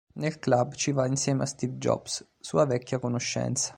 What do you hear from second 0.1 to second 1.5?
Nel club ci va insieme a